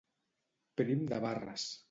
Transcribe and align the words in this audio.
Prim 0.81 1.05
de 1.13 1.21
barres. 1.27 1.69